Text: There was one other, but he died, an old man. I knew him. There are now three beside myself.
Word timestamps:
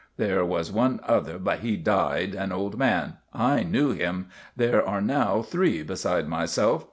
There 0.17 0.43
was 0.43 0.71
one 0.71 0.99
other, 1.03 1.37
but 1.37 1.59
he 1.59 1.77
died, 1.77 2.33
an 2.33 2.51
old 2.51 2.75
man. 2.75 3.17
I 3.35 3.61
knew 3.61 3.91
him. 3.91 4.29
There 4.57 4.83
are 4.83 4.99
now 4.99 5.43
three 5.43 5.83
beside 5.83 6.27
myself. 6.27 6.79